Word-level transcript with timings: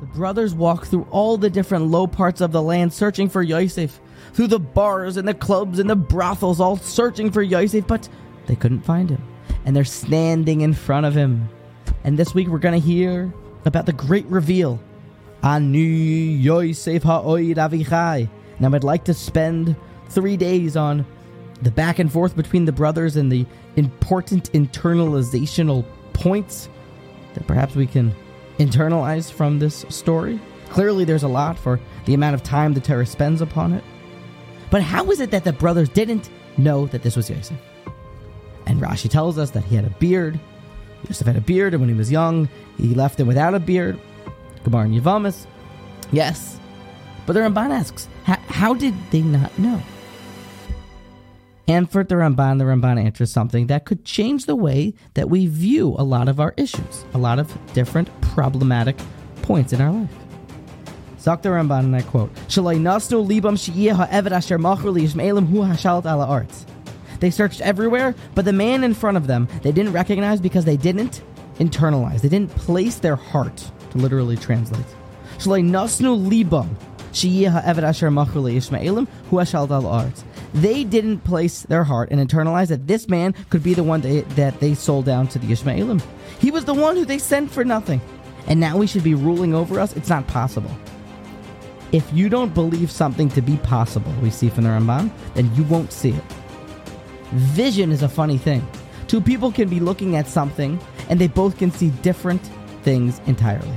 The 0.00 0.06
brothers 0.06 0.54
walk 0.54 0.86
through 0.86 1.06
all 1.10 1.36
the 1.36 1.50
different 1.50 1.86
low 1.86 2.06
parts 2.06 2.40
of 2.40 2.52
the 2.52 2.62
land 2.62 2.92
searching 2.92 3.28
for 3.28 3.42
Yosef, 3.42 4.00
through 4.32 4.46
the 4.46 4.58
bars 4.58 5.18
and 5.18 5.28
the 5.28 5.34
clubs 5.34 5.78
and 5.78 5.90
the 5.90 5.96
brothels, 5.96 6.58
all 6.58 6.78
searching 6.78 7.30
for 7.30 7.42
Yosef, 7.42 7.86
but 7.86 8.08
they 8.46 8.56
couldn't 8.56 8.80
find 8.80 9.10
him. 9.10 9.22
And 9.66 9.76
they're 9.76 9.84
standing 9.84 10.62
in 10.62 10.72
front 10.72 11.04
of 11.04 11.14
him. 11.14 11.50
And 12.02 12.18
this 12.18 12.34
week 12.34 12.48
we're 12.48 12.58
going 12.58 12.80
to 12.80 12.86
hear 12.86 13.30
about 13.66 13.84
the 13.84 13.92
great 13.92 14.24
reveal. 14.26 14.80
Ani 15.42 15.78
Yosef 15.80 17.02
ha'oid 17.02 17.56
avichai. 17.56 18.28
Now 18.58 18.74
I'd 18.74 18.84
like 18.84 19.04
to 19.04 19.14
spend 19.14 19.76
three 20.08 20.38
days 20.38 20.78
on 20.78 21.04
the 21.60 21.70
back 21.70 21.98
and 21.98 22.10
forth 22.10 22.34
between 22.34 22.64
the 22.64 22.72
brothers 22.72 23.16
and 23.16 23.30
the 23.30 23.44
important 23.76 24.50
internalizational 24.52 25.84
points 26.14 26.70
that 27.34 27.46
perhaps 27.46 27.76
we 27.76 27.86
can 27.86 28.14
internalize 28.60 29.32
from 29.32 29.58
this 29.58 29.84
story. 29.88 30.38
Clearly, 30.68 31.04
there's 31.04 31.24
a 31.24 31.28
lot 31.28 31.58
for 31.58 31.80
the 32.04 32.14
amount 32.14 32.34
of 32.34 32.42
time 32.42 32.74
the 32.74 32.80
Torah 32.80 33.06
spends 33.06 33.40
upon 33.40 33.72
it. 33.72 33.82
But 34.70 34.82
how 34.82 35.10
is 35.10 35.18
it 35.18 35.32
that 35.32 35.42
the 35.42 35.52
brothers 35.52 35.88
didn't 35.88 36.30
know 36.56 36.86
that 36.86 37.02
this 37.02 37.16
was 37.16 37.28
Yosef? 37.28 37.56
And 38.66 38.80
Rashi 38.80 39.10
tells 39.10 39.38
us 39.38 39.50
that 39.50 39.64
he 39.64 39.74
had 39.74 39.84
a 39.84 39.90
beard. 39.90 40.38
Yosef 41.08 41.26
had 41.26 41.36
a 41.36 41.40
beard, 41.40 41.74
and 41.74 41.80
when 41.80 41.88
he 41.88 41.96
was 41.96 42.12
young, 42.12 42.48
he 42.76 42.94
left 42.94 43.18
him 43.18 43.26
without 43.26 43.54
a 43.54 43.58
beard. 43.58 43.98
Gemara 44.62 44.84
and 44.84 44.94
Yevamos. 44.94 45.46
Yes. 46.12 46.60
But 47.26 47.32
the 47.32 47.40
Ramban 47.40 47.70
asks, 47.70 48.08
how 48.24 48.74
did 48.74 48.94
they 49.10 49.22
not 49.22 49.58
know? 49.58 49.82
And 51.70 51.88
for 51.88 52.02
the 52.02 52.16
Ramban, 52.16 52.58
the 52.58 52.64
Ramban 52.64 53.00
answers 53.00 53.30
something 53.30 53.68
that 53.68 53.84
could 53.84 54.04
change 54.04 54.46
the 54.46 54.56
way 54.56 54.92
that 55.14 55.30
we 55.30 55.46
view 55.46 55.94
a 55.96 56.02
lot 56.02 56.26
of 56.26 56.40
our 56.40 56.52
issues, 56.56 57.04
a 57.14 57.18
lot 57.18 57.38
of 57.38 57.56
different 57.74 58.08
problematic 58.20 58.96
points 59.42 59.72
in 59.72 59.80
our 59.80 59.92
life. 59.92 60.10
Zok 61.20 61.42
the 61.42 61.50
Ramban, 61.50 61.84
and 61.84 61.94
I 61.94 62.02
quote, 62.02 62.34
libam 62.48 63.56
They 67.20 67.30
searched 67.30 67.60
everywhere, 67.60 68.14
but 68.34 68.44
the 68.44 68.52
man 68.52 68.82
in 68.82 68.92
front 68.92 69.16
of 69.16 69.28
them 69.28 69.46
they 69.62 69.70
didn't 69.70 69.92
recognize 69.92 70.40
because 70.40 70.64
they 70.64 70.76
didn't 70.76 71.22
internalize. 71.60 72.22
They 72.22 72.28
didn't 72.28 72.50
place 72.56 72.96
their 72.96 73.14
heart, 73.14 73.70
to 73.90 73.98
literally 73.98 74.36
translate. 74.36 74.84
libam 75.38 76.68
they 80.54 80.84
didn't 80.84 81.20
place 81.20 81.62
their 81.62 81.84
heart 81.84 82.10
and 82.10 82.20
internalize 82.20 82.68
that 82.68 82.86
this 82.86 83.08
man 83.08 83.34
could 83.50 83.62
be 83.62 83.74
the 83.74 83.84
one 83.84 84.00
they, 84.00 84.22
that 84.22 84.58
they 84.60 84.74
sold 84.74 85.04
down 85.04 85.28
to 85.28 85.38
the 85.38 85.48
Ishmaelim. 85.48 86.02
He 86.38 86.50
was 86.50 86.64
the 86.64 86.74
one 86.74 86.96
who 86.96 87.04
they 87.04 87.18
sent 87.18 87.50
for 87.50 87.64
nothing. 87.64 88.00
And 88.46 88.58
now 88.58 88.76
we 88.76 88.86
should 88.86 89.04
be 89.04 89.14
ruling 89.14 89.54
over 89.54 89.78
us? 89.78 89.94
It's 89.96 90.08
not 90.08 90.26
possible. 90.26 90.70
If 91.92 92.10
you 92.12 92.28
don't 92.28 92.54
believe 92.54 92.90
something 92.90 93.28
to 93.30 93.42
be 93.42 93.56
possible, 93.58 94.12
we 94.22 94.30
see 94.30 94.48
from 94.48 94.64
the 94.64 94.70
Ramban, 94.70 95.10
then 95.34 95.54
you 95.54 95.64
won't 95.64 95.92
see 95.92 96.10
it. 96.10 96.24
Vision 97.32 97.92
is 97.92 98.02
a 98.02 98.08
funny 98.08 98.38
thing. 98.38 98.66
Two 99.08 99.20
people 99.20 99.50
can 99.52 99.68
be 99.68 99.80
looking 99.80 100.16
at 100.16 100.26
something 100.26 100.80
and 101.08 101.20
they 101.20 101.28
both 101.28 101.58
can 101.58 101.70
see 101.70 101.90
different 102.02 102.40
things 102.82 103.20
entirely. 103.26 103.76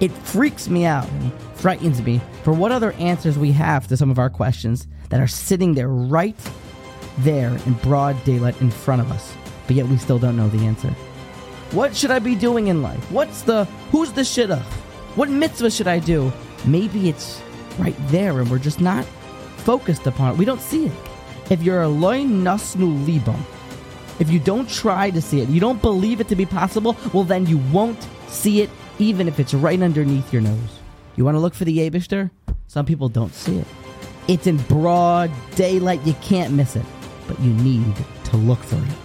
It 0.00 0.10
freaks 0.10 0.68
me 0.68 0.84
out 0.84 1.08
and 1.08 1.32
frightens 1.54 2.02
me 2.02 2.20
for 2.42 2.52
what 2.52 2.72
other 2.72 2.92
answers 2.92 3.38
we 3.38 3.52
have 3.52 3.86
to 3.88 3.96
some 3.96 4.10
of 4.10 4.18
our 4.18 4.30
questions 4.30 4.88
that 5.12 5.20
are 5.20 5.28
sitting 5.28 5.74
there 5.74 5.88
right 5.88 6.34
there 7.18 7.50
in 7.66 7.74
broad 7.74 8.16
daylight 8.24 8.58
in 8.62 8.70
front 8.70 9.02
of 9.02 9.12
us, 9.12 9.34
but 9.66 9.76
yet 9.76 9.86
we 9.86 9.98
still 9.98 10.18
don't 10.18 10.38
know 10.38 10.48
the 10.48 10.64
answer. 10.64 10.88
What 11.72 11.94
should 11.94 12.10
I 12.10 12.18
be 12.18 12.34
doing 12.34 12.68
in 12.68 12.80
life? 12.80 13.12
What's 13.12 13.42
the 13.42 13.66
who's 13.90 14.10
the 14.10 14.22
shidduch? 14.22 14.62
What 15.14 15.28
mitzvah 15.28 15.70
should 15.70 15.86
I 15.86 15.98
do? 15.98 16.32
Maybe 16.64 17.10
it's 17.10 17.42
right 17.78 17.94
there 18.08 18.40
and 18.40 18.50
we're 18.50 18.58
just 18.58 18.80
not 18.80 19.04
focused 19.58 20.06
upon 20.06 20.32
it. 20.32 20.38
We 20.38 20.46
don't 20.46 20.62
see 20.62 20.86
it. 20.86 20.92
If 21.50 21.62
you're 21.62 21.82
a 21.82 21.88
loy 21.88 22.22
nasnu 22.22 23.04
libam, 23.04 23.38
if 24.18 24.30
you 24.30 24.38
don't 24.38 24.66
try 24.66 25.10
to 25.10 25.20
see 25.20 25.42
it, 25.42 25.50
you 25.50 25.60
don't 25.60 25.82
believe 25.82 26.22
it 26.22 26.28
to 26.28 26.36
be 26.36 26.46
possible, 26.46 26.96
well 27.12 27.24
then 27.24 27.44
you 27.44 27.58
won't 27.70 28.02
see 28.28 28.62
it 28.62 28.70
even 28.98 29.28
if 29.28 29.38
it's 29.38 29.52
right 29.52 29.82
underneath 29.82 30.32
your 30.32 30.40
nose. 30.40 30.78
You 31.16 31.26
want 31.26 31.34
to 31.34 31.40
look 31.40 31.52
for 31.52 31.66
the 31.66 31.80
Abishter? 31.80 32.30
Some 32.66 32.86
people 32.86 33.10
don't 33.10 33.34
see 33.34 33.58
it. 33.58 33.66
It's 34.32 34.46
in 34.46 34.56
broad 34.56 35.30
daylight. 35.56 36.06
You 36.06 36.14
can't 36.22 36.54
miss 36.54 36.74
it, 36.74 36.86
but 37.28 37.38
you 37.40 37.52
need 37.52 37.94
to 38.24 38.36
look 38.38 38.60
for 38.60 38.76
it. 38.76 39.01